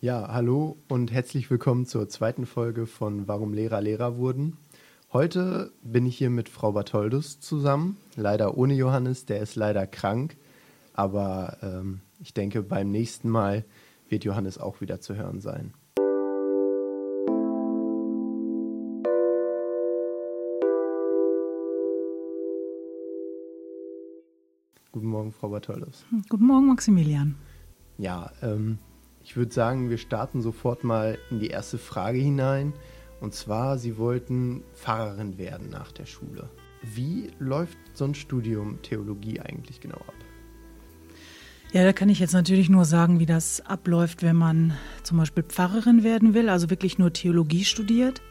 Ja, 0.00 0.28
hallo 0.28 0.76
und 0.86 1.10
herzlich 1.10 1.50
willkommen 1.50 1.84
zur 1.84 2.08
zweiten 2.08 2.46
Folge 2.46 2.86
von 2.86 3.26
Warum 3.26 3.52
Lehrer 3.52 3.80
Lehrer 3.80 4.16
wurden. 4.16 4.56
Heute 5.12 5.72
bin 5.82 6.06
ich 6.06 6.16
hier 6.16 6.30
mit 6.30 6.48
Frau 6.48 6.70
Bartholdus 6.70 7.40
zusammen, 7.40 7.96
leider 8.14 8.56
ohne 8.56 8.74
Johannes, 8.74 9.26
der 9.26 9.40
ist 9.40 9.56
leider 9.56 9.88
krank, 9.88 10.36
aber 10.92 11.58
ähm, 11.62 12.00
ich 12.20 12.32
denke, 12.32 12.62
beim 12.62 12.92
nächsten 12.92 13.28
Mal 13.28 13.64
wird 14.08 14.22
Johannes 14.22 14.58
auch 14.58 14.80
wieder 14.80 15.00
zu 15.00 15.16
hören 15.16 15.40
sein. 15.40 15.74
Guten 24.92 25.08
Morgen, 25.08 25.32
Frau 25.32 25.48
Bartholdus. 25.48 26.06
Guten 26.28 26.46
Morgen, 26.46 26.68
Maximilian. 26.68 27.34
Ja, 27.98 28.30
ähm, 28.42 28.78
ich 29.28 29.36
würde 29.36 29.52
sagen, 29.52 29.90
wir 29.90 29.98
starten 29.98 30.40
sofort 30.40 30.84
mal 30.84 31.18
in 31.30 31.38
die 31.38 31.48
erste 31.48 31.76
Frage 31.76 32.18
hinein. 32.18 32.72
Und 33.20 33.34
zwar, 33.34 33.76
Sie 33.76 33.98
wollten 33.98 34.62
Pfarrerin 34.72 35.36
werden 35.36 35.68
nach 35.68 35.92
der 35.92 36.06
Schule. 36.06 36.48
Wie 36.80 37.30
läuft 37.38 37.76
so 37.92 38.06
ein 38.06 38.14
Studium 38.14 38.80
Theologie 38.80 39.38
eigentlich 39.38 39.80
genau 39.82 39.98
ab? 39.98 40.14
Ja, 41.72 41.84
da 41.84 41.92
kann 41.92 42.08
ich 42.08 42.20
jetzt 42.20 42.32
natürlich 42.32 42.70
nur 42.70 42.86
sagen, 42.86 43.20
wie 43.20 43.26
das 43.26 43.60
abläuft, 43.60 44.22
wenn 44.22 44.36
man 44.36 44.72
zum 45.02 45.18
Beispiel 45.18 45.42
Pfarrerin 45.42 46.04
werden 46.04 46.32
will, 46.32 46.48
also 46.48 46.70
wirklich 46.70 46.98
nur 46.98 47.12
Theologie 47.12 47.66
studiert, 47.66 48.22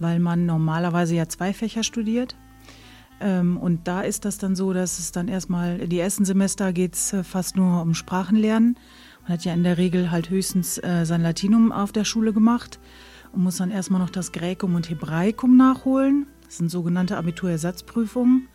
weil 0.00 0.18
man 0.18 0.44
normalerweise 0.44 1.14
ja 1.14 1.30
zwei 1.30 1.54
Fächer 1.54 1.82
studiert. 1.82 2.36
Ähm, 3.22 3.56
und 3.56 3.88
da 3.88 4.02
ist 4.02 4.26
das 4.26 4.36
dann 4.36 4.54
so, 4.54 4.74
dass 4.74 4.98
es 4.98 5.12
dann 5.12 5.28
erstmal, 5.28 5.88
die 5.88 5.98
ersten 5.98 6.26
Semester 6.26 6.74
geht 6.74 6.92
es 6.92 7.14
äh, 7.14 7.24
fast 7.24 7.56
nur 7.56 7.80
um 7.80 7.94
Sprachenlernen. 7.94 8.76
Man 9.26 9.32
hat 9.32 9.44
ja 9.44 9.52
in 9.52 9.64
der 9.64 9.76
Regel 9.76 10.12
halt 10.12 10.30
höchstens 10.30 10.78
äh, 10.78 11.04
sein 11.04 11.20
Latinum 11.20 11.72
auf 11.72 11.90
der 11.90 12.04
Schule 12.04 12.32
gemacht 12.32 12.78
und 13.32 13.42
muss 13.42 13.56
dann 13.56 13.72
erstmal 13.72 14.00
noch 14.00 14.10
das 14.10 14.30
Gräkum 14.30 14.76
und 14.76 14.88
Hebraikum 14.88 15.56
nachholen. 15.56 16.28
Das 16.44 16.58
sind 16.58 16.70
sogenannte 16.70 17.16
Abiturersatzprüfungen. 17.16 18.46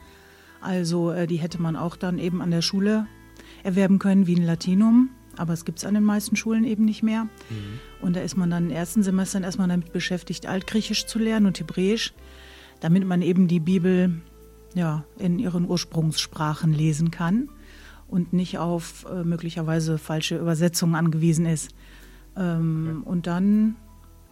Also 0.61 1.11
äh, 1.11 1.27
die 1.27 1.35
hätte 1.35 1.61
man 1.61 1.75
auch 1.75 1.97
dann 1.97 2.19
eben 2.19 2.41
an 2.41 2.51
der 2.51 2.61
Schule 2.61 3.05
erwerben 3.63 3.99
können 3.99 4.27
wie 4.27 4.35
ein 4.37 4.45
Latinum. 4.45 5.09
Aber 5.35 5.51
es 5.51 5.65
gibt 5.65 5.79
es 5.79 5.85
an 5.85 5.93
den 5.93 6.05
meisten 6.05 6.37
Schulen 6.37 6.63
eben 6.63 6.85
nicht 6.85 7.03
mehr. 7.03 7.23
Mhm. 7.23 7.79
Und 8.01 8.15
da 8.15 8.21
ist 8.21 8.37
man 8.37 8.49
dann 8.49 8.63
in 8.63 8.69
den 8.69 8.77
ersten 8.77 9.03
Semestern 9.03 9.43
erstmal 9.43 9.67
damit 9.67 9.91
beschäftigt, 9.91 10.45
Altgriechisch 10.45 11.05
zu 11.05 11.19
lernen 11.19 11.47
und 11.47 11.59
Hebräisch, 11.59 12.13
damit 12.79 13.05
man 13.05 13.21
eben 13.21 13.49
die 13.49 13.59
Bibel 13.59 14.21
ja, 14.73 15.03
in 15.19 15.37
ihren 15.37 15.67
Ursprungssprachen 15.67 16.71
lesen 16.71 17.11
kann 17.11 17.49
und 18.11 18.33
nicht 18.33 18.59
auf 18.59 19.05
äh, 19.09 19.23
möglicherweise 19.23 19.97
falsche 19.97 20.37
Übersetzungen 20.37 20.95
angewiesen 20.95 21.45
ist. 21.47 21.73
Ähm, 22.37 22.99
okay. 23.01 23.09
Und 23.09 23.25
dann 23.25 23.77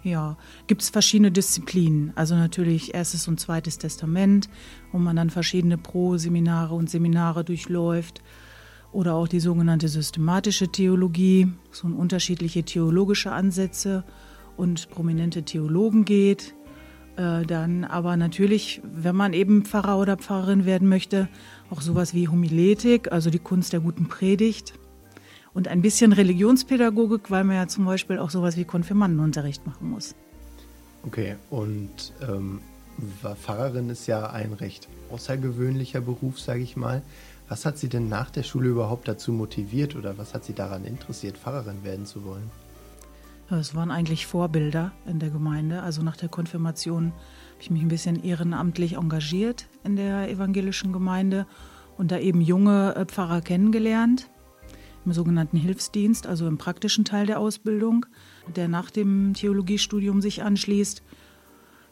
ja, 0.03 0.37
gibt 0.67 0.81
es 0.81 0.89
verschiedene 0.89 1.31
Disziplinen. 1.31 2.11
Also 2.15 2.35
natürlich 2.35 2.93
erstes 2.93 3.27
und 3.27 3.39
zweites 3.39 3.77
Testament, 3.77 4.49
wo 4.91 4.99
man 4.99 5.15
dann 5.15 5.29
verschiedene 5.29 5.77
Pro-Seminare 5.77 6.75
und 6.75 6.89
Seminare 6.89 7.43
durchläuft. 7.43 8.21
Oder 8.91 9.13
auch 9.15 9.27
die 9.27 9.39
sogenannte 9.39 9.87
systematische 9.87 10.67
Theologie, 10.67 11.47
so 11.71 11.87
unterschiedliche 11.87 12.63
theologische 12.63 13.31
Ansätze 13.31 14.03
und 14.57 14.89
prominente 14.89 15.43
Theologen 15.43 16.05
geht. 16.05 16.55
Äh, 17.19 17.45
dann 17.45 17.83
aber 17.83 18.15
natürlich, 18.15 18.81
wenn 18.83 19.15
man 19.15 19.33
eben 19.33 19.65
Pfarrer 19.65 19.97
oder 19.97 20.15
Pfarrerin 20.15 20.65
werden 20.65 20.87
möchte, 20.87 21.27
auch 21.69 21.81
sowas 21.81 22.13
wie 22.13 22.29
Homiletik, 22.29 23.11
also 23.11 23.29
die 23.29 23.39
Kunst 23.39 23.73
der 23.73 23.81
guten 23.81 24.07
Predigt. 24.07 24.73
Und 25.53 25.67
ein 25.67 25.81
bisschen 25.81 26.13
Religionspädagogik, 26.13 27.29
weil 27.29 27.43
man 27.43 27.57
ja 27.57 27.67
zum 27.67 27.83
Beispiel 27.83 28.19
auch 28.19 28.29
sowas 28.29 28.55
wie 28.55 28.63
Konfirmandenunterricht 28.63 29.67
machen 29.67 29.89
muss. 29.89 30.15
Okay, 31.05 31.35
und 31.49 32.13
ähm, 32.25 32.61
Pfarrerin 33.43 33.89
ist 33.89 34.07
ja 34.07 34.29
ein 34.29 34.53
recht 34.53 34.87
außergewöhnlicher 35.11 35.99
Beruf, 35.99 36.39
sage 36.39 36.61
ich 36.61 36.77
mal. 36.77 37.01
Was 37.49 37.65
hat 37.65 37.77
Sie 37.77 37.89
denn 37.89 38.07
nach 38.07 38.29
der 38.29 38.43
Schule 38.43 38.69
überhaupt 38.69 39.09
dazu 39.09 39.33
motiviert 39.33 39.97
oder 39.97 40.17
was 40.17 40.33
hat 40.33 40.45
Sie 40.45 40.53
daran 40.53 40.85
interessiert, 40.85 41.37
Pfarrerin 41.37 41.83
werden 41.83 42.05
zu 42.05 42.23
wollen? 42.23 42.49
Es 43.51 43.73
waren 43.73 43.89
eigentlich 43.89 44.27
Vorbilder 44.27 44.91
in 45.07 45.17
der 45.17 45.31
Gemeinde. 45.31 45.81
Also 45.81 46.03
nach 46.03 46.15
der 46.15 46.29
Konfirmation 46.29 47.07
habe 47.07 47.61
ich 47.61 47.71
mich 47.71 47.81
ein 47.81 47.87
bisschen 47.87 48.23
ehrenamtlich 48.23 48.93
engagiert 48.93 49.67
in 49.83 49.95
der 49.95 50.29
evangelischen 50.29 50.93
Gemeinde 50.93 51.47
und 51.97 52.11
da 52.11 52.19
eben 52.19 52.41
junge 52.41 52.95
äh, 52.95 53.05
Pfarrer 53.05 53.41
kennengelernt 53.41 54.29
im 55.05 55.13
sogenannten 55.13 55.57
Hilfsdienst, 55.57 56.27
also 56.27 56.47
im 56.47 56.57
praktischen 56.57 57.05
Teil 57.05 57.25
der 57.25 57.39
Ausbildung, 57.39 58.05
der 58.55 58.67
nach 58.67 58.91
dem 58.91 59.33
Theologiestudium 59.33 60.21
sich 60.21 60.43
anschließt. 60.43 61.01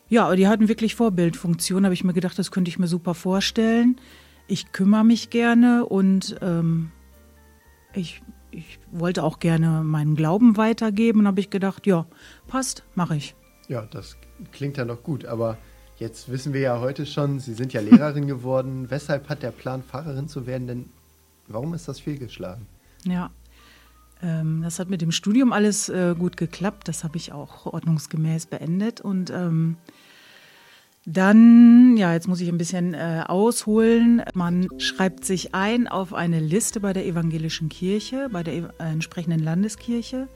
Ja, 0.09 0.25
aber 0.25 0.35
die 0.35 0.47
hatten 0.47 0.67
wirklich 0.67 0.95
Vorbildfunktion, 0.95 1.85
habe 1.85 1.93
ich 1.93 2.03
mir 2.03 2.13
gedacht, 2.13 2.37
das 2.37 2.51
könnte 2.51 2.69
ich 2.69 2.79
mir 2.79 2.87
super 2.87 3.13
vorstellen. 3.13 3.95
Ich 4.47 4.71
kümmere 4.71 5.03
mich 5.03 5.29
gerne 5.29 5.85
und 5.85 6.37
ähm, 6.41 6.91
ich 7.93 8.21
ich 8.57 8.79
wollte 8.91 9.23
auch 9.23 9.39
gerne 9.39 9.83
meinen 9.83 10.15
Glauben 10.15 10.57
weitergeben 10.57 11.19
und 11.19 11.27
habe 11.27 11.39
ich 11.39 11.49
gedacht, 11.49 11.85
ja, 11.85 12.05
passt, 12.47 12.83
mache 12.95 13.15
ich. 13.15 13.35
Ja, 13.67 13.83
das 13.91 14.17
klingt 14.51 14.77
ja 14.77 14.85
noch 14.85 15.03
gut, 15.03 15.25
aber 15.25 15.57
jetzt 15.97 16.29
wissen 16.29 16.53
wir 16.53 16.61
ja 16.61 16.79
heute 16.79 17.05
schon, 17.05 17.39
Sie 17.39 17.53
sind 17.53 17.73
ja 17.73 17.81
Lehrerin 17.81 18.27
geworden. 18.35 18.89
Weshalb 18.89 19.29
hat 19.29 19.43
der 19.43 19.51
Plan, 19.51 19.83
Pfarrerin 19.83 20.27
zu 20.27 20.47
werden, 20.47 20.67
denn 20.67 20.89
warum 21.47 21.73
ist 21.73 21.87
das 21.87 21.99
fehlgeschlagen? 21.99 22.65
Ja, 23.03 23.29
ähm, 24.23 24.61
das 24.63 24.79
hat 24.79 24.89
mit 24.89 25.01
dem 25.01 25.11
Studium 25.11 25.53
alles 25.53 25.89
äh, 25.89 26.15
gut 26.17 26.37
geklappt. 26.37 26.87
Das 26.87 27.03
habe 27.03 27.17
ich 27.17 27.33
auch 27.33 27.67
ordnungsgemäß 27.67 28.47
beendet 28.47 29.01
und 29.01 29.29
ähm, 29.29 29.77
dann, 31.09 31.95
ja, 31.95 32.11
jetzt 32.11 32.27
muss 32.27 32.41
ich 32.41 32.49
ein 32.49 32.57
bisschen 32.57 32.93
äh, 32.93 33.23
ausholen. 33.25 34.23
Man 34.33 34.67
schreibt 34.77 35.23
sich 35.23 35.55
ein 35.55 35.87
auf 35.87 36.13
eine 36.13 36.41
Liste 36.41 36.81
bei 36.81 36.91
der 36.91 37.05
evangelischen 37.05 37.69
Kirche, 37.69 38.27
bei 38.29 38.43
der 38.43 38.53
äh, 38.55 38.91
entsprechenden 38.91 39.39
Landeskirche. 39.39 40.27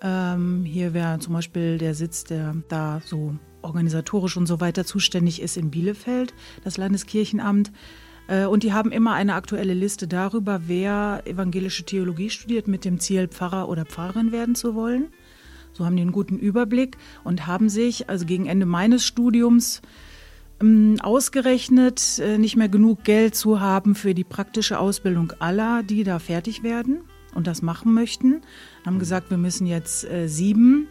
Ähm, 0.00 0.64
hier 0.64 0.94
wäre 0.94 1.18
zum 1.18 1.34
Beispiel 1.34 1.76
der 1.76 1.94
Sitz, 1.94 2.24
der 2.24 2.56
da 2.68 3.02
so 3.04 3.34
organisatorisch 3.60 4.38
und 4.38 4.46
so 4.46 4.60
weiter 4.60 4.86
zuständig 4.86 5.42
ist 5.42 5.58
in 5.58 5.70
Bielefeld, 5.70 6.32
das 6.64 6.78
Landeskirchenamt. 6.78 7.70
Äh, 8.28 8.46
und 8.46 8.62
die 8.62 8.72
haben 8.72 8.92
immer 8.92 9.12
eine 9.12 9.34
aktuelle 9.34 9.74
Liste 9.74 10.08
darüber, 10.08 10.62
wer 10.68 11.20
evangelische 11.26 11.84
Theologie 11.84 12.30
studiert 12.30 12.66
mit 12.66 12.86
dem 12.86 12.98
Ziel, 12.98 13.28
Pfarrer 13.28 13.68
oder 13.68 13.84
Pfarrerin 13.84 14.32
werden 14.32 14.54
zu 14.54 14.74
wollen. 14.74 15.08
So 15.78 15.86
haben 15.86 15.94
die 15.94 16.02
einen 16.02 16.10
guten 16.10 16.36
Überblick 16.36 16.96
und 17.22 17.46
haben 17.46 17.68
sich 17.68 18.10
also 18.10 18.26
gegen 18.26 18.46
Ende 18.46 18.66
meines 18.66 19.06
Studiums 19.06 19.80
ähm, 20.60 20.96
ausgerechnet, 21.00 22.18
äh, 22.18 22.36
nicht 22.36 22.56
mehr 22.56 22.68
genug 22.68 23.04
Geld 23.04 23.36
zu 23.36 23.60
haben 23.60 23.94
für 23.94 24.12
die 24.12 24.24
praktische 24.24 24.80
Ausbildung 24.80 25.32
aller, 25.38 25.84
die 25.84 26.02
da 26.02 26.18
fertig 26.18 26.64
werden 26.64 27.02
und 27.32 27.46
das 27.46 27.62
machen 27.62 27.94
möchten. 27.94 28.42
Haben 28.84 28.96
mhm. 28.96 28.98
gesagt, 28.98 29.30
wir 29.30 29.38
müssen 29.38 29.68
jetzt 29.68 30.04
äh, 30.10 30.26
sieben. 30.26 30.88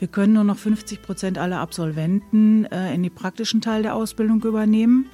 Wir 0.00 0.08
können 0.08 0.32
nur 0.32 0.42
noch 0.42 0.58
50 0.58 1.00
Prozent 1.00 1.38
aller 1.38 1.60
Absolventen 1.60 2.64
äh, 2.64 2.92
in 2.92 3.04
den 3.04 3.14
praktischen 3.14 3.60
Teil 3.60 3.84
der 3.84 3.94
Ausbildung 3.94 4.42
übernehmen. 4.42 5.06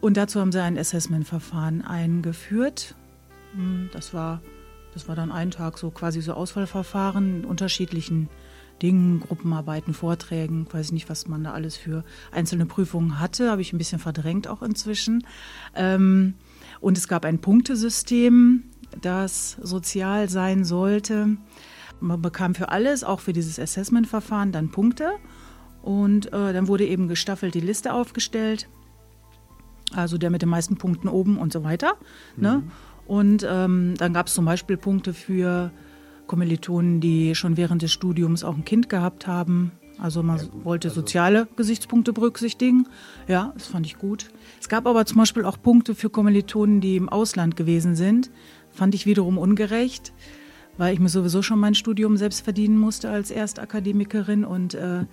Und 0.00 0.16
dazu 0.16 0.38
haben 0.38 0.52
sie 0.52 0.62
ein 0.62 0.78
Assessment-Verfahren 0.78 1.82
eingeführt. 1.82 2.94
Hm, 3.56 3.90
das 3.92 4.14
war 4.14 4.40
das 4.94 5.08
war 5.08 5.16
dann 5.16 5.32
ein 5.32 5.50
Tag 5.50 5.78
so 5.78 5.90
quasi 5.90 6.20
so 6.20 6.34
Auswahlverfahren 6.34 7.40
in 7.40 7.44
unterschiedlichen 7.44 8.28
Dingen, 8.80 9.20
Gruppenarbeiten, 9.20 9.94
Vorträgen, 9.94 10.66
weiß 10.70 10.92
nicht, 10.92 11.08
was 11.08 11.28
man 11.28 11.44
da 11.44 11.52
alles 11.52 11.76
für 11.76 12.04
einzelne 12.32 12.66
Prüfungen 12.66 13.20
hatte, 13.20 13.50
habe 13.50 13.62
ich 13.62 13.72
ein 13.72 13.78
bisschen 13.78 14.00
verdrängt 14.00 14.48
auch 14.48 14.62
inzwischen. 14.62 15.24
Ähm, 15.74 16.34
und 16.80 16.98
es 16.98 17.06
gab 17.06 17.24
ein 17.24 17.40
Punktesystem, 17.40 18.64
das 19.00 19.56
sozial 19.62 20.28
sein 20.28 20.64
sollte. 20.64 21.36
Man 22.00 22.20
bekam 22.20 22.54
für 22.54 22.70
alles, 22.70 23.04
auch 23.04 23.20
für 23.20 23.32
dieses 23.32 23.58
Assessment-Verfahren, 23.58 24.50
dann 24.50 24.70
Punkte. 24.70 25.12
Und 25.82 26.32
äh, 26.32 26.52
dann 26.52 26.68
wurde 26.68 26.84
eben 26.86 27.08
gestaffelt 27.08 27.54
die 27.54 27.60
Liste 27.60 27.92
aufgestellt. 27.92 28.68
Also 29.94 30.18
der 30.18 30.30
mit 30.30 30.42
den 30.42 30.48
meisten 30.48 30.76
Punkten 30.76 31.08
oben 31.08 31.38
und 31.38 31.52
so 31.52 31.64
weiter. 31.64 31.94
Ne? 32.36 32.58
Mhm. 32.58 32.64
Ne? 32.64 32.72
Und 33.06 33.46
ähm, 33.48 33.94
dann 33.98 34.12
gab 34.12 34.28
es 34.28 34.34
zum 34.34 34.44
Beispiel 34.44 34.76
Punkte 34.76 35.12
für 35.12 35.70
Kommilitonen, 36.26 37.00
die 37.00 37.34
schon 37.34 37.56
während 37.56 37.82
des 37.82 37.92
Studiums 37.92 38.44
auch 38.44 38.56
ein 38.56 38.64
Kind 38.64 38.88
gehabt 38.88 39.26
haben. 39.26 39.72
Also 39.98 40.22
man 40.22 40.38
ja, 40.38 40.44
wollte 40.64 40.88
also 40.88 41.00
soziale 41.00 41.46
Gesichtspunkte 41.56 42.12
berücksichtigen. 42.12 42.88
Ja, 43.28 43.52
das 43.54 43.66
fand 43.66 43.86
ich 43.86 43.98
gut. 43.98 44.30
Es 44.60 44.68
gab 44.68 44.86
aber 44.86 45.04
zum 45.04 45.18
Beispiel 45.18 45.44
auch 45.44 45.60
Punkte 45.60 45.94
für 45.94 46.10
Kommilitonen, 46.10 46.80
die 46.80 46.96
im 46.96 47.08
Ausland 47.08 47.56
gewesen 47.56 47.94
sind. 47.96 48.30
Fand 48.70 48.94
ich 48.94 49.04
wiederum 49.04 49.36
ungerecht, 49.36 50.12
weil 50.78 50.94
ich 50.94 51.00
mir 51.00 51.08
sowieso 51.08 51.42
schon 51.42 51.58
mein 51.58 51.74
Studium 51.74 52.16
selbst 52.16 52.42
verdienen 52.42 52.78
musste 52.78 53.10
als 53.10 53.30
Erstakademikerin 53.30 54.44
und 54.44 54.74
äh, 54.74 55.04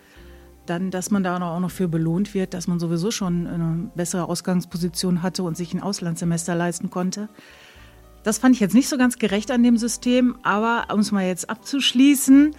dann, 0.66 0.92
dass 0.92 1.12
man 1.12 1.24
da 1.24 1.38
auch 1.38 1.60
noch 1.60 1.72
für 1.72 1.88
belohnt 1.88 2.34
wird, 2.34 2.54
dass 2.54 2.68
man 2.68 2.80
sowieso 2.80 3.12
schon 3.12 3.48
eine 3.48 3.92
bessere 3.96 4.30
Ausgangsposition 4.30 5.22
hatte 5.24 5.44
und 5.44 5.58
sich 5.58 5.74
ein 5.74 5.82
Auslandssemester 5.82 6.56
leisten 6.56 6.90
konnte. 6.90 7.28
Das 8.24 8.38
fand 8.38 8.56
ich 8.56 8.62
jetzt 8.62 8.74
nicht 8.74 8.90
so 8.90 8.98
ganz 8.98 9.18
gerecht 9.18 9.52
an 9.52 9.64
dem 9.64 9.78
System, 9.78 10.38
aber 10.44 10.94
um 10.94 11.00
es 11.00 11.12
mal 11.12 11.26
jetzt 11.26 11.50
abzuschließen, 11.50 12.56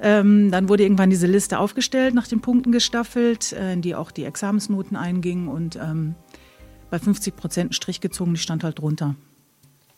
ähm, 0.00 0.50
dann 0.50 0.68
wurde 0.68 0.84
irgendwann 0.84 1.10
diese 1.10 1.26
Liste 1.26 1.58
aufgestellt, 1.58 2.14
nach 2.14 2.28
den 2.28 2.40
Punkten 2.40 2.72
gestaffelt, 2.72 3.52
äh, 3.52 3.72
in 3.72 3.82
die 3.82 3.94
auch 3.94 4.10
die 4.10 4.24
Examensnoten 4.24 4.96
eingingen 4.96 5.48
und 5.48 5.76
ähm, 5.76 6.14
bei 6.90 6.98
50 6.98 7.36
Prozent 7.36 7.74
Strich 7.74 8.00
gezogen, 8.00 8.34
die 8.34 8.40
stand 8.40 8.64
halt 8.64 8.78
drunter. 8.78 9.16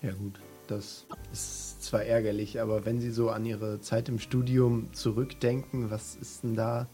Ja 0.02 0.12
gut, 0.12 0.40
das 0.66 1.06
ist 1.32 1.82
zwar 1.82 2.02
ärgerlich, 2.02 2.60
aber 2.60 2.86
wenn 2.86 3.00
Sie 3.00 3.10
so 3.10 3.30
an 3.30 3.44
Ihre 3.44 3.80
Zeit 3.80 4.08
im 4.08 4.18
Studium 4.18 4.92
zurückdenken, 4.92 5.90
was 5.90 6.16
ist 6.16 6.42
denn 6.42 6.54
da 6.54 6.88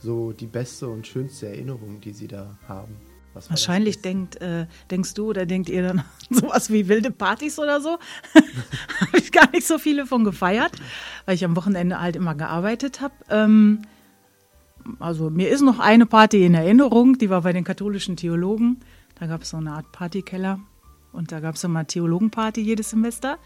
so 0.00 0.32
die 0.32 0.46
beste 0.46 0.88
und 0.88 1.06
schönste 1.06 1.48
Erinnerung, 1.48 2.00
die 2.00 2.12
Sie 2.12 2.26
da 2.26 2.58
haben? 2.66 2.96
Wahrscheinlich 3.34 4.00
denkt, 4.00 4.40
äh, 4.40 4.66
denkst 4.90 5.14
du 5.14 5.30
oder 5.30 5.44
denkt 5.44 5.68
ihr 5.68 5.82
dann 5.82 6.04
sowas 6.30 6.70
wie 6.70 6.88
wilde 6.88 7.10
Partys 7.10 7.58
oder 7.58 7.80
so. 7.80 7.98
habe 9.00 9.18
ich 9.18 9.32
gar 9.32 9.50
nicht 9.50 9.66
so 9.66 9.78
viele 9.78 10.06
von 10.06 10.24
gefeiert, 10.24 10.72
weil 11.26 11.34
ich 11.34 11.44
am 11.44 11.56
Wochenende 11.56 12.00
halt 12.00 12.16
immer 12.16 12.34
gearbeitet 12.34 13.00
habe. 13.00 13.14
Ähm, 13.28 13.82
also 15.00 15.30
mir 15.30 15.48
ist 15.48 15.62
noch 15.62 15.78
eine 15.78 16.06
Party 16.06 16.44
in 16.44 16.54
Erinnerung, 16.54 17.18
die 17.18 17.30
war 17.30 17.42
bei 17.42 17.52
den 17.52 17.64
katholischen 17.64 18.16
Theologen. 18.16 18.80
Da 19.18 19.26
gab 19.26 19.42
es 19.42 19.50
so 19.50 19.56
eine 19.56 19.72
Art 19.72 19.90
Partykeller 19.92 20.60
und 21.12 21.32
da 21.32 21.40
gab 21.40 21.54
es 21.54 21.64
immer 21.64 21.86
Theologenparty 21.86 22.60
jedes 22.60 22.90
Semester. 22.90 23.38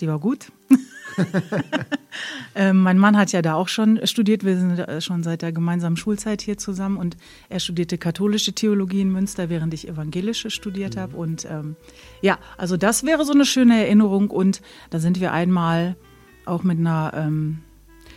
Die 0.00 0.08
war 0.08 0.18
gut. 0.18 0.52
ähm, 2.54 2.82
mein 2.82 2.98
Mann 2.98 3.16
hat 3.16 3.32
ja 3.32 3.42
da 3.42 3.54
auch 3.54 3.68
schon 3.68 4.00
studiert. 4.06 4.44
Wir 4.44 4.56
sind 4.56 4.78
äh, 4.78 5.00
schon 5.00 5.22
seit 5.22 5.42
der 5.42 5.52
gemeinsamen 5.52 5.96
Schulzeit 5.96 6.42
hier 6.42 6.58
zusammen 6.58 6.96
und 6.96 7.16
er 7.48 7.60
studierte 7.60 7.98
katholische 7.98 8.52
Theologie 8.52 9.00
in 9.00 9.12
Münster, 9.12 9.48
während 9.48 9.74
ich 9.74 9.88
evangelische 9.88 10.50
studiert 10.50 10.96
mhm. 10.96 11.00
habe. 11.00 11.16
Und 11.16 11.46
ähm, 11.50 11.76
ja, 12.22 12.38
also 12.56 12.76
das 12.76 13.04
wäre 13.04 13.24
so 13.24 13.32
eine 13.32 13.44
schöne 13.44 13.80
Erinnerung. 13.84 14.30
Und 14.30 14.62
da 14.90 14.98
sind 14.98 15.20
wir 15.20 15.32
einmal 15.32 15.96
auch 16.44 16.62
mit 16.62 16.78
einer 16.78 17.12
ähm, 17.14 17.58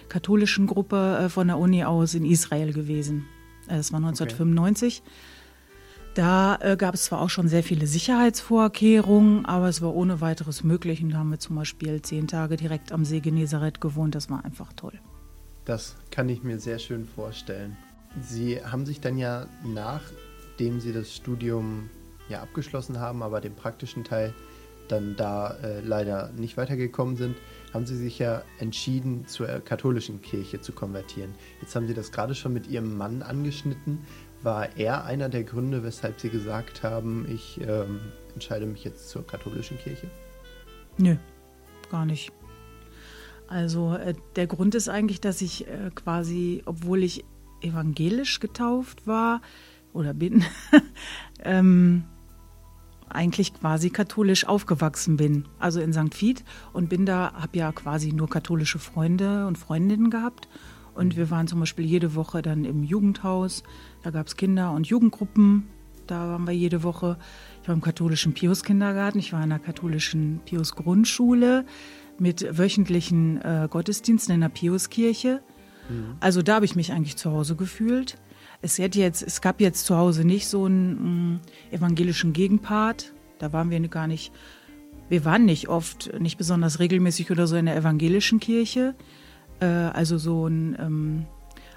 katholischen 0.10 0.68
Gruppe 0.68 1.24
äh, 1.26 1.30
von 1.30 1.48
der 1.48 1.58
Uni 1.58 1.84
aus 1.84 2.14
in 2.14 2.26
Israel 2.26 2.74
gewesen. 2.74 3.26
Äh, 3.68 3.78
das 3.78 3.92
war 3.92 3.98
1995. 3.98 5.02
Okay. 5.04 5.12
Da 6.14 6.58
äh, 6.60 6.76
gab 6.76 6.94
es 6.94 7.06
zwar 7.06 7.22
auch 7.22 7.30
schon 7.30 7.48
sehr 7.48 7.64
viele 7.64 7.88
Sicherheitsvorkehrungen, 7.88 9.46
aber 9.46 9.70
es 9.70 9.82
war 9.82 9.96
ohne 9.96 10.20
weiteres 10.20 10.64
möglich. 10.64 11.02
Und 11.02 11.12
da 11.12 11.20
haben 11.20 11.32
wir 11.32 11.40
zum 11.40 11.56
Beispiel 11.56 12.02
zehn 12.02 12.28
Tage 12.28 12.58
direkt 12.58 12.92
am 12.92 13.06
See 13.06 13.22
Genezareth 13.22 13.80
gewohnt. 13.80 14.14
Das 14.16 14.30
war 14.30 14.44
einfach 14.44 14.74
toll. 14.74 15.00
Das 15.64 15.96
kann 16.10 16.28
ich 16.28 16.44
mir 16.44 16.60
sehr 16.60 16.80
schön 16.80 17.06
vorstellen. 17.06 17.78
Sie 18.20 18.62
haben 18.62 18.86
sich 18.86 19.00
dann 19.00 19.18
ja, 19.18 19.48
nachdem 19.64 20.82
Sie 20.82 20.92
das 20.92 21.16
Studium 21.16 21.90
ja 22.28 22.42
abgeschlossen 22.42 23.00
haben, 23.00 23.24
aber 23.24 23.40
den 23.40 23.56
praktischen 23.56 24.04
Teil 24.04 24.34
dann 24.90 25.16
da 25.16 25.56
äh, 25.64 25.80
leider 25.80 26.32
nicht 26.36 26.58
weitergekommen 26.58 27.16
sind, 27.16 27.38
haben 27.74 27.86
Sie 27.86 27.96
sich 27.96 28.20
ja 28.20 28.44
entschieden, 28.60 29.28
zur 29.28 29.48
katholischen 29.48 30.22
Kirche 30.22 30.60
zu 30.60 30.74
konvertieren. 30.74 31.34
Jetzt 31.62 31.74
haben 31.76 31.88
Sie 31.88 31.94
das 31.94 32.12
gerade 32.12 32.36
schon 32.36 32.52
mit 32.52 32.68
Ihrem 32.68 32.98
Mann 32.98 33.22
angeschnitten. 33.22 34.00
War 34.44 34.76
er 34.76 35.06
einer 35.06 35.30
der 35.30 35.44
Gründe, 35.44 35.84
weshalb 35.84 36.20
Sie 36.20 36.30
gesagt 36.30 36.84
haben, 36.84 37.28
ich 37.30 37.60
ähm, 37.62 38.00
entscheide 38.34 38.66
mich 38.66 38.84
jetzt 38.84 39.10
zur 39.10 39.26
katholischen 39.26 39.78
Kirche? 39.78 40.10
Nö, 40.98 41.16
gar 41.92 42.06
nicht. 42.06 42.32
Also 43.48 43.94
äh, 43.94 44.16
der 44.36 44.48
Grund 44.48 44.74
ist 44.76 44.90
eigentlich, 44.90 45.22
dass 45.22 45.42
ich 45.42 45.68
äh, 45.68 45.92
quasi, 45.94 46.64
obwohl 46.66 47.04
ich 47.04 47.24
evangelisch 47.62 48.40
getauft 48.40 49.06
war 49.06 49.42
oder 49.94 50.14
bin, 50.14 50.44
ähm, 51.44 52.06
eigentlich 53.10 53.54
quasi 53.54 53.90
katholisch 53.90 54.48
aufgewachsen 54.48 55.18
bin. 55.18 55.46
Also 55.60 55.82
in 55.82 55.94
St. 55.94 56.20
Vith 56.20 56.44
und 56.74 56.90
bin 56.90 57.06
da, 57.06 57.34
habe 57.34 57.58
ja 57.58 57.72
quasi 57.72 58.14
nur 58.14 58.30
katholische 58.30 58.80
Freunde 58.80 59.46
und 59.46 59.58
Freundinnen 59.58 60.10
gehabt 60.10 60.48
und 60.96 61.16
wir 61.16 61.30
waren 61.30 61.48
zum 61.48 61.60
Beispiel 61.60 61.86
jede 61.86 62.16
Woche 62.16 62.42
dann 62.42 62.66
im 62.66 62.84
Jugendhaus. 62.84 63.64
Da 64.04 64.12
gab 64.12 64.28
es 64.28 64.36
Kinder- 64.36 64.72
und 64.72 64.88
Jugendgruppen. 64.88 65.68
Da 66.08 66.28
waren 66.28 66.46
wir 66.46 66.54
jede 66.54 66.84
Woche. 66.84 67.18
Ich 67.62 67.68
war 67.68 67.76
im 67.76 67.82
katholischen 67.82 68.34
Pius-Kindergarten. 68.34 69.20
Ich 69.20 69.32
war 69.32 69.44
in 69.44 69.50
der 69.50 69.60
katholischen 69.60 70.42
Pius-Grundschule 70.46 71.66
mit 72.20 72.58
wöchentlichen 72.58 73.42
äh, 73.42 73.68
Gottesdiensten 73.70 74.36
in 74.36 74.42
der 74.42 74.50
Piuskirche. 74.50 75.42
Mhm. 75.90 76.16
Also 76.20 76.42
da 76.42 76.56
habe 76.56 76.66
ich 76.66 76.76
mich 76.76 76.92
eigentlich 76.92 77.16
zu 77.16 77.32
Hause 77.32 77.56
gefühlt. 77.56 78.18
Es, 78.62 78.78
hätte 78.78 79.00
jetzt, 79.00 79.24
es 79.24 79.42
gab 79.42 79.62
jetzt 79.62 79.86
zu 79.86 79.96
Hause 79.96 80.26
nicht 80.26 80.48
so 80.48 80.66
einen 80.66 80.94
mh, 80.94 81.00
mm, 81.02 81.40
evangelischen 81.72 82.34
Gegenpart. 82.34 83.14
Da 83.40 83.54
waren 83.54 83.70
wir 83.70 83.80
gar 83.88 84.08
nicht. 84.08 84.32
Wir 85.10 85.26
waren 85.26 85.46
nicht 85.46 85.68
oft, 85.68 86.20
nicht 86.20 86.38
besonders 86.38 86.80
regelmäßig 86.80 87.32
oder 87.32 87.48
so 87.48 87.56
in 87.56 87.66
der 87.66 87.76
evangelischen 87.76 88.40
Kirche 88.40 88.96
äh, 89.62 89.66
also 89.66 90.18
so 90.18 90.48
ein 90.48 90.76
ähm, 90.80 91.26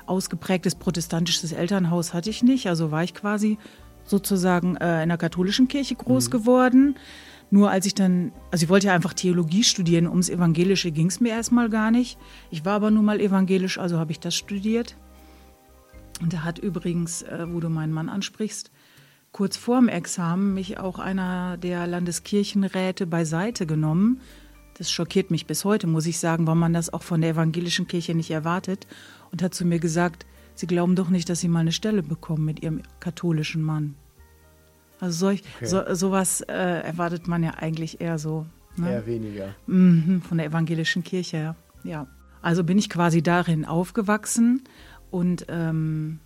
ausgeprägtes 0.06 0.74
protestantisches 0.74 1.52
Elternhaus 1.52 2.12
hatte 2.12 2.30
ich 2.30 2.42
nicht. 2.42 2.66
Also 2.68 2.90
war 2.90 3.04
ich 3.04 3.14
quasi 3.14 3.58
sozusagen 4.04 4.76
äh, 4.76 5.02
in 5.02 5.08
der 5.08 5.18
katholischen 5.18 5.68
Kirche 5.68 5.94
groß 5.94 6.26
mhm. 6.28 6.30
geworden. 6.30 6.96
Nur 7.50 7.70
als 7.70 7.86
ich 7.86 7.94
dann, 7.94 8.32
also 8.50 8.64
ich 8.64 8.68
wollte 8.68 8.88
ja 8.88 8.94
einfach 8.94 9.14
Theologie 9.14 9.62
studieren, 9.62 10.08
ums 10.08 10.28
Evangelische 10.28 10.90
ging 10.90 11.06
es 11.06 11.20
mir 11.20 11.30
erstmal 11.30 11.70
gar 11.70 11.90
nicht. 11.90 12.18
Ich 12.50 12.64
war 12.64 12.74
aber 12.74 12.90
nun 12.90 13.04
mal 13.04 13.20
evangelisch, 13.20 13.78
also 13.78 13.98
habe 13.98 14.12
ich 14.12 14.20
das 14.20 14.34
studiert. 14.34 14.96
Und 16.20 16.32
da 16.32 16.42
hat 16.42 16.58
übrigens, 16.58 17.22
äh, 17.22 17.46
wo 17.48 17.60
du 17.60 17.68
meinen 17.68 17.92
Mann 17.92 18.08
ansprichst, 18.08 18.70
kurz 19.32 19.56
vorm 19.56 19.88
Examen 19.88 20.54
mich 20.54 20.78
auch 20.78 20.98
einer 20.98 21.56
der 21.56 21.86
Landeskirchenräte 21.86 23.06
beiseite 23.06 23.66
genommen 23.66 24.20
das 24.74 24.90
schockiert 24.90 25.30
mich 25.30 25.46
bis 25.46 25.64
heute, 25.64 25.86
muss 25.86 26.06
ich 26.06 26.18
sagen, 26.18 26.46
weil 26.46 26.56
man 26.56 26.72
das 26.72 26.92
auch 26.92 27.02
von 27.02 27.20
der 27.20 27.30
evangelischen 27.30 27.86
Kirche 27.86 28.14
nicht 28.14 28.30
erwartet. 28.30 28.86
Und 29.30 29.42
hat 29.42 29.54
zu 29.54 29.64
mir 29.64 29.78
gesagt, 29.78 30.26
Sie 30.56 30.66
glauben 30.66 30.94
doch 30.94 31.08
nicht, 31.08 31.28
dass 31.28 31.40
Sie 31.40 31.48
mal 31.48 31.60
eine 31.60 31.72
Stelle 31.72 32.02
bekommen 32.02 32.44
mit 32.44 32.62
Ihrem 32.62 32.82
katholischen 33.00 33.62
Mann. 33.62 33.94
Also 35.00 35.18
solch, 35.18 35.42
okay. 35.56 35.66
so, 35.66 35.82
sowas 35.94 36.40
äh, 36.42 36.52
erwartet 36.52 37.26
man 37.26 37.42
ja 37.42 37.54
eigentlich 37.54 38.00
eher 38.00 38.18
so. 38.18 38.46
Ne? 38.76 38.90
Eher 38.90 39.06
weniger. 39.06 39.54
Mhm, 39.66 40.22
von 40.22 40.38
der 40.38 40.46
evangelischen 40.46 41.02
Kirche, 41.02 41.36
ja. 41.36 41.56
ja. 41.82 42.06
Also 42.42 42.62
bin 42.62 42.78
ich 42.78 42.88
quasi 42.90 43.22
darin 43.22 43.64
aufgewachsen 43.64 44.62
und 45.10 45.46
ähm, 45.48 46.20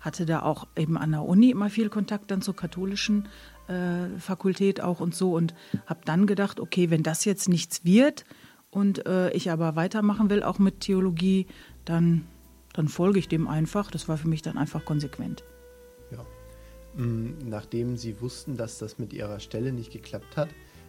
hatte 0.00 0.26
da 0.26 0.42
auch 0.42 0.66
eben 0.76 0.96
an 0.96 1.12
der 1.12 1.22
Uni 1.22 1.50
immer 1.50 1.70
viel 1.70 1.88
Kontakt 1.88 2.30
dann 2.30 2.42
zur 2.42 2.56
katholischen 2.56 3.28
äh, 3.68 4.18
Fakultät 4.18 4.80
auch 4.80 5.00
und 5.00 5.14
so 5.14 5.34
und 5.34 5.54
habe 5.86 6.00
dann 6.04 6.26
gedacht, 6.26 6.60
okay, 6.60 6.90
wenn 6.90 7.02
das 7.02 7.24
jetzt 7.24 7.48
nichts 7.48 7.84
wird 7.84 8.24
und 8.70 9.06
äh, 9.06 9.30
ich 9.30 9.50
aber 9.50 9.76
weitermachen 9.76 10.30
will, 10.30 10.42
auch 10.42 10.58
mit 10.58 10.80
Theologie, 10.80 11.46
dann, 11.84 12.26
dann 12.72 12.88
folge 12.88 13.18
ich 13.18 13.28
dem 13.28 13.48
einfach. 13.48 13.90
Das 13.90 14.08
war 14.08 14.16
für 14.16 14.28
mich 14.28 14.42
dann 14.42 14.58
einfach 14.58 14.84
konsequent. 14.84 15.44
Ja. 16.10 16.24
Mm, 17.02 17.38
nachdem 17.44 17.96
Sie 17.96 18.20
wussten, 18.20 18.56
dass 18.56 18.78
das 18.78 18.98
mit 18.98 19.12
Ihrer 19.12 19.40
Stelle 19.40 19.72
nicht 19.72 19.92
geklappt 19.92 20.36
hat, 20.36 20.48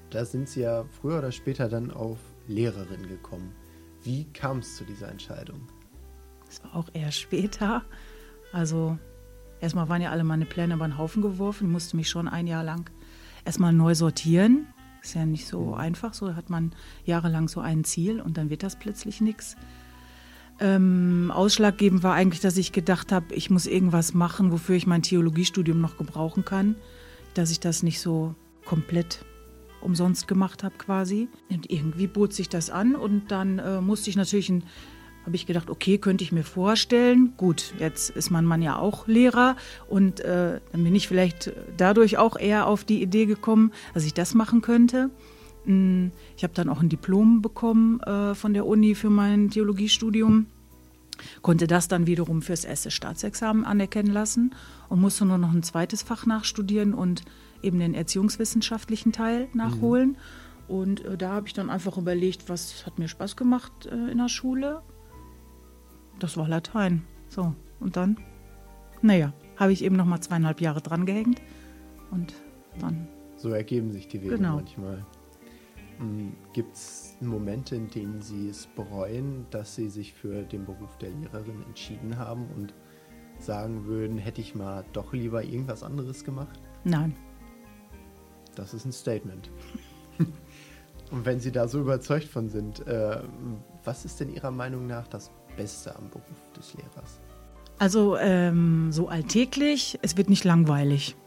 da 0.09 0.25
sind 0.25 0.49
Sie 0.49 0.61
ja 0.61 0.85
früher 1.01 1.19
oder 1.19 1.31
später 1.31 1.69
dann 1.69 1.91
auf 1.91 2.17
Lehrerin 2.47 3.07
gekommen. 3.07 3.53
Wie 4.03 4.25
kam 4.33 4.59
es 4.59 4.75
zu 4.75 4.85
dieser 4.85 5.09
Entscheidung? 5.09 5.67
Das 6.47 6.63
war 6.63 6.75
auch 6.75 6.89
eher 6.93 7.11
später. 7.11 7.83
Also 8.51 8.97
Erstmal 9.61 9.89
waren 9.89 10.01
ja 10.01 10.11
alle 10.11 10.23
meine 10.23 10.45
Pläne 10.45 10.75
über 10.75 10.87
den 10.87 10.97
Haufen 10.97 11.21
geworfen. 11.21 11.67
Ich 11.67 11.71
musste 11.71 11.95
mich 11.97 12.09
schon 12.09 12.27
ein 12.27 12.47
Jahr 12.47 12.63
lang 12.63 12.89
erstmal 13.45 13.73
neu 13.73 13.95
sortieren. 13.95 14.67
Ist 15.01 15.15
ja 15.15 15.25
nicht 15.25 15.47
so 15.47 15.73
einfach. 15.73 16.13
So 16.13 16.35
hat 16.35 16.49
man 16.49 16.73
jahrelang 17.05 17.47
so 17.47 17.59
ein 17.59 17.83
Ziel 17.83 18.21
und 18.21 18.37
dann 18.37 18.49
wird 18.49 18.63
das 18.63 18.77
plötzlich 18.77 19.21
nichts. 19.21 19.55
Ähm, 20.61 21.31
ausschlaggebend 21.33 22.03
war 22.03 22.13
eigentlich, 22.13 22.41
dass 22.41 22.57
ich 22.57 22.73
gedacht 22.73 23.11
habe, 23.11 23.33
ich 23.33 23.49
muss 23.49 23.65
irgendwas 23.65 24.13
machen, 24.13 24.51
wofür 24.51 24.75
ich 24.75 24.87
mein 24.87 25.03
Theologiestudium 25.03 25.79
noch 25.79 25.97
gebrauchen 25.97 26.43
kann. 26.43 26.75
Dass 27.33 27.51
ich 27.51 27.59
das 27.59 27.83
nicht 27.83 28.01
so 28.01 28.35
komplett 28.65 29.25
umsonst 29.81 30.27
gemacht 30.27 30.63
habe 30.63 30.75
quasi. 30.77 31.29
Und 31.49 31.69
irgendwie 31.69 32.07
bot 32.07 32.33
sich 32.33 32.49
das 32.49 32.69
an 32.69 32.95
und 32.95 33.31
dann 33.31 33.59
äh, 33.59 33.81
musste 33.81 34.09
ich 34.09 34.15
natürlich 34.15 34.49
ein 34.49 34.63
habe 35.29 35.35
ich 35.35 35.45
gedacht, 35.45 35.69
okay, 35.69 35.99
könnte 35.99 36.23
ich 36.23 36.31
mir 36.31 36.43
vorstellen. 36.43 37.33
Gut, 37.37 37.75
jetzt 37.77 38.09
ist 38.09 38.31
mein 38.31 38.45
Mann 38.45 38.63
ja 38.63 38.79
auch 38.79 39.07
Lehrer 39.07 39.57
und 39.87 40.21
äh, 40.21 40.59
dann 40.71 40.83
bin 40.83 40.95
ich 40.95 41.07
vielleicht 41.07 41.51
dadurch 41.77 42.17
auch 42.17 42.35
eher 42.35 42.65
auf 42.65 42.83
die 42.83 42.99
Idee 43.03 43.27
gekommen, 43.27 43.71
dass 43.93 44.05
ich 44.05 44.15
das 44.15 44.33
machen 44.33 44.61
könnte. 44.61 45.11
Hm, 45.65 46.09
ich 46.35 46.41
habe 46.43 46.55
dann 46.55 46.67
auch 46.67 46.81
ein 46.81 46.89
Diplom 46.89 47.43
bekommen 47.43 47.99
äh, 47.99 48.33
von 48.33 48.55
der 48.55 48.65
Uni 48.65 48.95
für 48.95 49.11
mein 49.11 49.51
Theologiestudium, 49.51 50.47
konnte 51.43 51.67
das 51.67 51.87
dann 51.87 52.07
wiederum 52.07 52.41
fürs 52.41 52.65
erste 52.65 52.89
Staatsexamen 52.89 53.65
anerkennen 53.65 54.11
lassen 54.11 54.55
und 54.89 54.99
musste 54.99 55.25
nur 55.25 55.37
noch 55.37 55.53
ein 55.53 55.61
zweites 55.61 56.01
Fach 56.01 56.25
nachstudieren 56.25 56.95
und 56.95 57.21
eben 57.61 57.77
den 57.77 57.93
erziehungswissenschaftlichen 57.93 59.11
Teil 59.11 59.47
nachholen. 59.53 60.17
Mhm. 60.67 60.75
Und 60.75 61.05
äh, 61.05 61.17
da 61.17 61.33
habe 61.33 61.45
ich 61.45 61.53
dann 61.53 61.69
einfach 61.69 61.99
überlegt, 61.99 62.49
was 62.49 62.87
hat 62.87 62.97
mir 62.97 63.07
Spaß 63.07 63.35
gemacht 63.35 63.85
äh, 63.85 64.11
in 64.11 64.17
der 64.17 64.29
Schule 64.29 64.81
das 66.23 66.37
war 66.37 66.47
Latein. 66.47 67.03
So, 67.27 67.53
und 67.79 67.95
dann, 67.95 68.17
naja, 69.01 69.33
habe 69.55 69.73
ich 69.73 69.83
eben 69.83 69.95
noch 69.95 70.05
mal 70.05 70.21
zweieinhalb 70.21 70.61
Jahre 70.61 70.81
dran 70.81 71.05
gehängt 71.05 71.41
und 72.11 72.33
dann. 72.79 73.07
So 73.37 73.49
ergeben 73.49 73.91
sich 73.91 74.07
die 74.07 74.21
Wege 74.21 74.37
genau. 74.37 74.55
manchmal. 74.55 75.05
Hm, 75.99 76.33
Gibt 76.53 76.75
es 76.75 77.17
Momente, 77.19 77.75
in 77.75 77.89
denen 77.89 78.21
Sie 78.21 78.49
es 78.49 78.67
bereuen, 78.67 79.45
dass 79.51 79.75
Sie 79.75 79.89
sich 79.89 80.13
für 80.13 80.43
den 80.43 80.65
Beruf 80.65 80.97
der 80.97 81.09
Lehrerin 81.09 81.63
entschieden 81.67 82.17
haben 82.17 82.47
und 82.55 82.73
sagen 83.37 83.85
würden, 83.85 84.17
hätte 84.17 84.41
ich 84.41 84.55
mal 84.55 84.85
doch 84.93 85.13
lieber 85.13 85.43
irgendwas 85.43 85.83
anderes 85.83 86.23
gemacht? 86.23 86.59
Nein. 86.83 87.15
Das 88.55 88.73
ist 88.73 88.85
ein 88.85 88.91
Statement. 88.91 89.49
und 91.11 91.25
wenn 91.25 91.39
Sie 91.39 91.51
da 91.51 91.67
so 91.67 91.79
überzeugt 91.79 92.25
von 92.25 92.49
sind, 92.49 92.85
äh, 92.87 93.21
was 93.83 94.05
ist 94.05 94.19
denn 94.19 94.33
Ihrer 94.33 94.51
Meinung 94.51 94.87
nach 94.87 95.07
das 95.07 95.31
Beste 95.59 95.93
am 95.95 96.09
Beruf 96.09 96.23
des 96.57 96.73
Lehrers? 96.75 97.19
Also 97.79 98.17
ähm, 98.17 98.91
so 98.93 99.09
alltäglich, 99.09 99.99
es 100.01 100.15
wird 100.15 100.29
nicht 100.29 100.45
langweilig. 100.45 101.17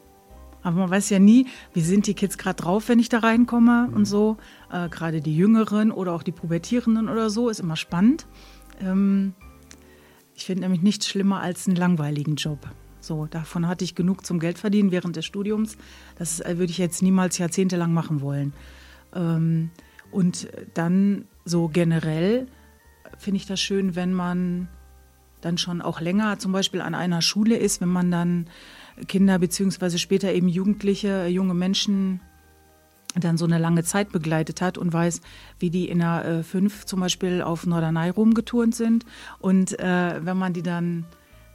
Aber 0.63 0.77
man 0.77 0.91
weiß 0.91 1.11
ja 1.11 1.19
nie, 1.19 1.49
wie 1.75 1.83
sind 1.83 2.07
die 2.07 2.15
Kids 2.15 2.39
gerade 2.39 2.63
drauf, 2.63 2.89
wenn 2.89 2.99
ich 2.99 3.11
da 3.11 3.19
reinkomme 3.19 3.89
mhm. 3.89 3.95
und 3.95 4.05
so. 4.07 4.39
Äh, 4.73 4.89
gerade 4.89 5.21
die 5.21 5.37
Jüngeren 5.37 5.91
oder 5.91 6.13
auch 6.15 6.23
die 6.23 6.33
Pubertierenden 6.33 7.11
oder 7.11 7.29
so, 7.29 7.51
ist 7.51 7.61
immer 7.61 7.77
spannend. 7.77 8.27
Ähm, 8.81 9.35
ich 10.35 10.47
finde 10.47 10.63
nämlich 10.63 10.81
nichts 10.83 11.09
schlimmer 11.09 11.41
als 11.41 11.67
einen 11.67 11.77
langweiligen 11.77 12.37
Job. 12.37 12.59
So, 13.01 13.27
davon 13.27 13.69
hatte 13.69 13.85
ich 13.85 13.95
genug 13.95 14.25
zum 14.25 14.39
Geldverdienen 14.39 14.93
während 14.93 15.17
des 15.17 15.27
Studiums. 15.27 15.77
Das 16.17 16.41
äh, 16.41 16.57
würde 16.57 16.71
ich 16.71 16.79
jetzt 16.79 17.03
niemals 17.03 17.37
jahrzehntelang 17.37 17.93
machen 17.93 18.23
wollen. 18.23 18.55
Ähm, 19.15 19.71
und 20.11 20.49
dann 20.75 21.27
so 21.45 21.69
generell 21.69 22.47
finde 23.23 23.39
ich 23.39 23.47
das 23.47 23.61
schön, 23.61 23.97
wenn 23.97 24.13
man 24.13 24.69
dann 25.41 25.59
schon 25.59 25.81
auch 25.83 26.01
länger 26.01 26.39
zum 26.39 26.53
Beispiel 26.53 26.81
an 26.81 26.95
einer 26.95 27.23
Schule 27.23 27.57
ist, 27.57 27.81
wenn 27.81 27.89
man 27.89 28.11
dann 28.11 28.47
Kinder 29.09 29.39
beziehungsweise 29.39 29.99
später 29.99 30.33
eben 30.33 30.49
Jugendliche, 30.49 31.27
junge 31.27 31.55
Menschen 31.55 32.21
dann 33.15 33.37
so 33.37 33.45
eine 33.45 33.59
lange 33.59 33.85
Zeit 33.85 34.11
begleitet 34.11 34.63
hat 34.63 34.79
und 34.79 34.93
weiß, 34.93 35.21
wie 35.59 35.71
die 35.71 35.89
in 35.89 35.99
der 35.99 36.25
äh, 36.25 36.43
5 36.43 36.87
zum 36.87 37.01
Beispiel 37.01 37.43
auf 37.43 37.67
Norderney 37.67 38.09
rumgeturnt 38.09 38.75
sind. 38.75 39.05
Und 39.39 39.79
äh, 39.79 40.25
wenn 40.25 40.39
man 40.39 40.55
die 40.55 40.63
dann, 40.63 41.05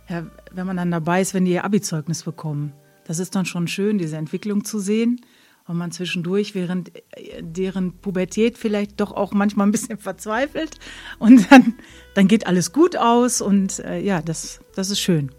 ja, 0.08 0.28
wenn 0.52 0.68
man 0.68 0.78
dann 0.78 0.92
dabei 0.92 1.22
ist, 1.22 1.34
wenn 1.34 1.46
die 1.46 1.54
ihr 1.54 1.66
Abi-Zeugnis 1.66 2.24
bekommen, 2.24 2.74
das 3.06 3.20
ist 3.20 3.36
dann 3.36 3.46
schon 3.46 3.68
schön, 3.68 3.98
diese 3.98 4.18
Entwicklung 4.18 4.66
zu 4.66 4.80
sehen. 4.80 5.22
Und 5.68 5.78
man 5.78 5.92
zwischendurch 5.92 6.56
während 6.56 6.96
äh, 6.96 7.42
deren 7.42 7.98
Pubertät 7.98 8.58
vielleicht 8.58 9.00
doch 9.02 9.12
auch 9.12 9.34
manchmal 9.34 9.68
ein 9.68 9.72
bisschen 9.72 9.98
verzweifelt. 9.98 10.80
Und 11.20 11.52
dann, 11.52 11.76
dann 12.16 12.28
geht 12.28 12.48
alles 12.48 12.72
gut 12.72 12.96
aus 12.96 13.42
und 13.42 13.80
äh, 13.80 14.00
ja, 14.00 14.22
das, 14.22 14.62
das 14.76 14.90
ist 14.90 15.00
schön. 15.00 15.32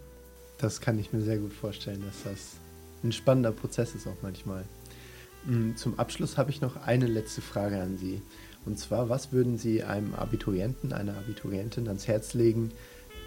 Das 0.59 0.81
kann 0.81 0.99
ich 0.99 1.13
mir 1.13 1.21
sehr 1.21 1.37
gut 1.37 1.53
vorstellen, 1.53 2.03
dass 2.05 2.31
das 2.31 2.57
ein 3.03 3.11
spannender 3.11 3.51
Prozess 3.51 3.95
ist 3.95 4.07
auch 4.07 4.17
manchmal. 4.21 4.65
Mm, 5.45 5.75
zum 5.75 5.97
Abschluss 5.97 6.37
habe 6.37 6.51
ich 6.51 6.61
noch 6.61 6.75
eine 6.75 7.07
letzte 7.07 7.41
Frage 7.41 7.81
an 7.81 7.97
Sie. 7.97 8.21
Und 8.65 8.77
zwar, 8.77 9.09
was 9.09 9.31
würden 9.31 9.57
Sie 9.57 9.83
einem 9.83 10.13
Abiturienten, 10.13 10.93
einer 10.93 11.17
Abiturientin 11.17 11.87
ans 11.87 12.07
Herz 12.07 12.33
legen, 12.33 12.71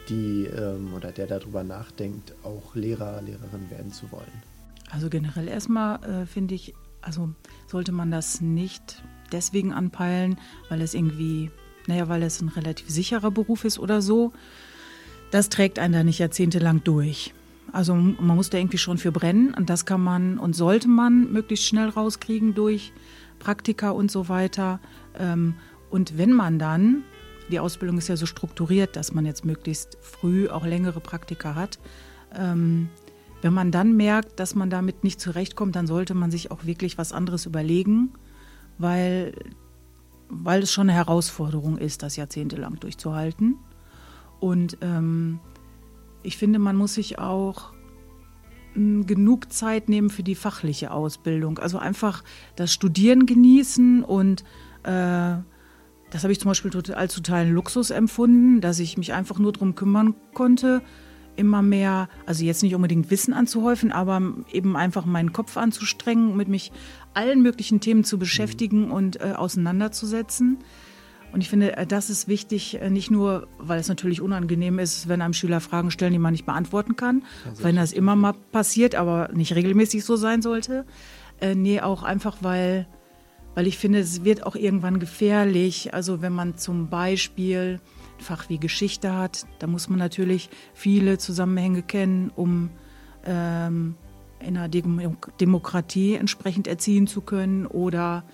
die 0.08 0.44
ähm, 0.44 0.92
oder 0.94 1.10
der 1.10 1.26
darüber 1.26 1.64
nachdenkt, 1.64 2.34
auch 2.44 2.74
Lehrer, 2.74 3.22
Lehrerin 3.22 3.70
werden 3.70 3.92
zu 3.92 4.12
wollen? 4.12 4.42
Also 4.90 5.08
generell 5.08 5.48
erstmal 5.48 6.02
äh, 6.04 6.26
finde 6.26 6.54
ich, 6.54 6.74
also 7.02 7.30
sollte 7.66 7.92
man 7.92 8.10
das 8.10 8.40
nicht 8.40 9.02
deswegen 9.32 9.72
anpeilen, 9.72 10.38
weil 10.68 10.80
es 10.80 10.94
irgendwie, 10.94 11.50
naja, 11.86 12.08
weil 12.08 12.22
es 12.22 12.40
ein 12.40 12.48
relativ 12.48 12.88
sicherer 12.88 13.30
Beruf 13.30 13.64
ist 13.64 13.78
oder 13.78 14.00
so, 14.00 14.32
das 15.30 15.48
trägt 15.48 15.78
einen 15.78 15.94
da 15.94 16.04
nicht 16.04 16.18
jahrzehntelang 16.18 16.84
durch. 16.84 17.34
Also 17.72 17.94
man 17.94 18.36
muss 18.36 18.50
da 18.50 18.58
irgendwie 18.58 18.78
schon 18.78 18.98
für 18.98 19.12
brennen 19.12 19.54
und 19.54 19.70
das 19.70 19.86
kann 19.86 20.02
man 20.02 20.38
und 20.38 20.54
sollte 20.54 20.88
man 20.88 21.32
möglichst 21.32 21.66
schnell 21.66 21.88
rauskriegen 21.88 22.54
durch 22.54 22.92
Praktika 23.38 23.90
und 23.90 24.10
so 24.10 24.28
weiter. 24.28 24.78
Ähm, 25.18 25.54
und 25.90 26.18
wenn 26.18 26.32
man 26.32 26.58
dann, 26.58 27.02
die 27.50 27.60
Ausbildung 27.60 27.98
ist 27.98 28.08
ja 28.08 28.16
so 28.16 28.26
strukturiert, 28.26 28.96
dass 28.96 29.12
man 29.12 29.24
jetzt 29.24 29.44
möglichst 29.44 29.96
früh 30.02 30.48
auch 30.48 30.66
längere 30.66 31.00
Praktika 31.00 31.54
hat, 31.54 31.78
ähm, 32.36 32.88
wenn 33.42 33.52
man 33.52 33.72
dann 33.72 33.96
merkt, 33.96 34.38
dass 34.40 34.54
man 34.54 34.70
damit 34.70 35.04
nicht 35.04 35.20
zurechtkommt, 35.20 35.76
dann 35.76 35.86
sollte 35.86 36.14
man 36.14 36.30
sich 36.30 36.50
auch 36.50 36.64
wirklich 36.64 36.96
was 36.96 37.12
anderes 37.12 37.44
überlegen, 37.44 38.12
weil, 38.78 39.34
weil 40.28 40.62
es 40.62 40.72
schon 40.72 40.88
eine 40.88 40.96
Herausforderung 40.96 41.76
ist, 41.76 42.02
das 42.02 42.16
jahrzehntelang 42.16 42.78
durchzuhalten. 42.78 43.56
Und 44.38 44.78
ähm, 44.80 45.40
ich 46.22 46.36
finde, 46.36 46.60
man 46.60 46.76
muss 46.76 46.94
sich 46.94 47.18
auch 47.18 47.72
hm, 48.74 49.06
genug 49.06 49.52
Zeit 49.52 49.88
nehmen 49.88 50.08
für 50.08 50.22
die 50.22 50.36
fachliche 50.36 50.92
Ausbildung. 50.92 51.58
Also 51.58 51.78
einfach 51.78 52.22
das 52.54 52.72
Studieren 52.72 53.26
genießen 53.26 54.04
und 54.04 54.44
äh, 54.84 55.36
das 56.10 56.22
habe 56.22 56.32
ich 56.32 56.38
zum 56.40 56.50
Beispiel 56.50 56.70
als 56.94 57.14
totalen 57.14 57.52
Luxus 57.52 57.90
empfunden, 57.90 58.60
dass 58.60 58.78
ich 58.78 58.98
mich 58.98 59.14
einfach 59.14 59.38
nur 59.38 59.52
darum 59.52 59.74
kümmern 59.74 60.14
konnte, 60.34 60.82
immer 61.36 61.62
mehr, 61.62 62.08
also 62.26 62.44
jetzt 62.44 62.62
nicht 62.62 62.74
unbedingt 62.74 63.10
Wissen 63.10 63.32
anzuhäufen, 63.32 63.92
aber 63.92 64.20
eben 64.52 64.76
einfach 64.76 65.04
meinen 65.04 65.32
Kopf 65.32 65.56
anzustrengen, 65.56 66.36
mit 66.36 66.48
mich 66.48 66.72
allen 67.14 67.42
möglichen 67.42 67.80
Themen 67.80 68.04
zu 68.04 68.18
beschäftigen 68.18 68.90
und 68.90 69.20
äh, 69.20 69.32
auseinanderzusetzen. 69.36 70.58
Und 71.32 71.40
ich 71.40 71.48
finde, 71.48 71.76
äh, 71.76 71.86
das 71.86 72.10
ist 72.10 72.28
wichtig, 72.28 72.80
äh, 72.80 72.90
nicht 72.90 73.10
nur, 73.10 73.48
weil 73.58 73.80
es 73.80 73.88
natürlich 73.88 74.20
unangenehm 74.20 74.78
ist, 74.78 75.08
wenn 75.08 75.22
einem 75.22 75.32
Schüler 75.32 75.60
Fragen 75.60 75.90
stellen, 75.90 76.12
die 76.12 76.18
man 76.18 76.32
nicht 76.32 76.46
beantworten 76.46 76.96
kann, 76.96 77.22
ja, 77.44 77.64
wenn 77.64 77.76
das 77.76 77.92
immer 77.92 78.16
mal 78.16 78.34
passiert, 78.52 78.94
aber 78.94 79.30
nicht 79.32 79.54
regelmäßig 79.54 80.04
so 80.04 80.16
sein 80.16 80.42
sollte. 80.42 80.84
Äh, 81.40 81.54
nee, 81.54 81.80
auch 81.80 82.02
einfach, 82.02 82.38
weil, 82.42 82.86
weil 83.54 83.66
ich 83.66 83.78
finde, 83.78 84.00
es 84.00 84.24
wird 84.24 84.46
auch 84.46 84.56
irgendwann 84.56 85.00
gefährlich. 85.00 85.94
Also 85.94 86.20
wenn 86.20 86.32
man 86.32 86.58
zum 86.58 86.88
Beispiel 86.88 87.80
Fach 88.22 88.48
wie 88.48 88.58
Geschichte 88.58 89.16
hat, 89.16 89.46
da 89.58 89.66
muss 89.66 89.88
man 89.88 89.98
natürlich 89.98 90.48
viele 90.74 91.18
Zusammenhänge 91.18 91.82
kennen, 91.82 92.30
um 92.34 92.70
ähm, 93.24 93.96
in 94.40 94.56
einer 94.56 94.68
Demokratie 94.68 96.14
entsprechend 96.14 96.66
erziehen 96.66 97.06
zu 97.06 97.20
können 97.20 97.66
oder 97.66 98.24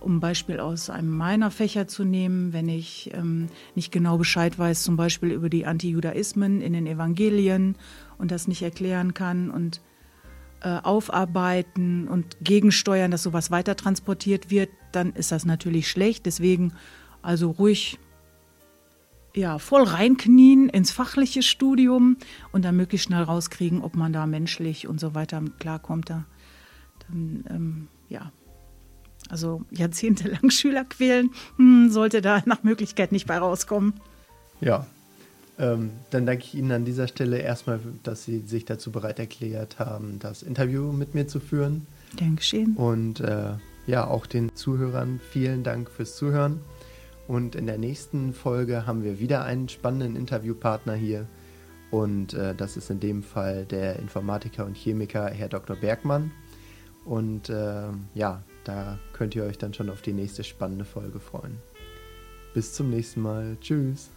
um 0.00 0.16
ein 0.16 0.20
Beispiel 0.20 0.60
aus 0.60 0.90
einem 0.90 1.10
meiner 1.10 1.50
Fächer 1.50 1.88
zu 1.88 2.04
nehmen, 2.04 2.52
wenn 2.52 2.68
ich 2.68 3.10
ähm, 3.14 3.48
nicht 3.74 3.92
genau 3.92 4.18
Bescheid 4.18 4.58
weiß, 4.58 4.82
zum 4.82 4.96
Beispiel 4.96 5.30
über 5.30 5.48
die 5.48 5.66
Antijudaismen 5.66 6.60
in 6.60 6.72
den 6.72 6.86
Evangelien 6.86 7.76
und 8.18 8.30
das 8.30 8.46
nicht 8.46 8.62
erklären 8.62 9.14
kann 9.14 9.50
und 9.50 9.80
äh, 10.60 10.78
aufarbeiten 10.82 12.08
und 12.08 12.36
gegensteuern, 12.40 13.10
dass 13.10 13.22
sowas 13.22 13.50
weiter 13.50 13.76
transportiert 13.76 14.50
wird, 14.50 14.70
dann 14.92 15.12
ist 15.12 15.32
das 15.32 15.44
natürlich 15.44 15.88
schlecht. 15.88 16.26
Deswegen 16.26 16.72
also 17.22 17.50
ruhig 17.50 17.98
ja, 19.36 19.58
voll 19.58 19.82
reinknien 19.82 20.68
ins 20.68 20.90
fachliche 20.90 21.42
Studium 21.42 22.16
und 22.52 22.64
dann 22.64 22.76
möglichst 22.76 23.06
schnell 23.06 23.22
rauskriegen, 23.22 23.82
ob 23.82 23.94
man 23.94 24.12
da 24.12 24.26
menschlich 24.26 24.88
und 24.88 24.98
so 24.98 25.14
weiter 25.14 25.42
klarkommt. 25.58 26.08
Da, 26.08 26.24
dann, 27.06 27.44
ähm, 27.50 27.88
ja, 28.08 28.32
also 29.28 29.62
jahrzehntelang 29.70 30.50
Schüler 30.50 30.84
quälen, 30.84 31.30
hm, 31.56 31.90
sollte 31.90 32.22
da 32.22 32.42
nach 32.46 32.62
Möglichkeit 32.62 33.12
nicht 33.12 33.26
bei 33.26 33.36
rauskommen. 33.36 33.94
Ja, 34.60 34.86
ähm, 35.58 35.90
dann 36.10 36.24
danke 36.24 36.44
ich 36.44 36.54
Ihnen 36.54 36.72
an 36.72 36.84
dieser 36.86 37.06
Stelle 37.06 37.38
erstmal, 37.38 37.80
dass 38.02 38.24
Sie 38.24 38.40
sich 38.40 38.64
dazu 38.64 38.90
bereit 38.90 39.18
erklärt 39.18 39.78
haben, 39.78 40.18
das 40.18 40.42
Interview 40.42 40.92
mit 40.92 41.14
mir 41.14 41.28
zu 41.28 41.40
führen. 41.40 41.86
Dankeschön. 42.16 42.74
Und 42.74 43.20
äh, 43.20 43.52
ja, 43.86 44.06
auch 44.06 44.24
den 44.26 44.54
Zuhörern 44.54 45.20
vielen 45.30 45.62
Dank 45.62 45.90
fürs 45.90 46.16
Zuhören. 46.16 46.60
Und 47.28 47.54
in 47.54 47.66
der 47.66 47.78
nächsten 47.78 48.32
Folge 48.32 48.86
haben 48.86 49.02
wir 49.02 49.18
wieder 49.18 49.44
einen 49.44 49.68
spannenden 49.68 50.16
Interviewpartner 50.16 50.94
hier. 50.94 51.26
Und 51.90 52.34
äh, 52.34 52.54
das 52.54 52.76
ist 52.76 52.90
in 52.90 53.00
dem 53.00 53.22
Fall 53.22 53.64
der 53.64 53.98
Informatiker 53.98 54.64
und 54.64 54.76
Chemiker 54.76 55.28
Herr 55.28 55.48
Dr. 55.48 55.76
Bergmann. 55.76 56.32
Und 57.04 57.48
äh, 57.48 57.88
ja, 58.14 58.42
da 58.64 58.98
könnt 59.12 59.34
ihr 59.34 59.44
euch 59.44 59.58
dann 59.58 59.74
schon 59.74 59.90
auf 59.90 60.02
die 60.02 60.12
nächste 60.12 60.42
spannende 60.44 60.84
Folge 60.84 61.20
freuen. 61.20 61.58
Bis 62.54 62.72
zum 62.72 62.90
nächsten 62.90 63.20
Mal. 63.20 63.56
Tschüss. 63.60 64.10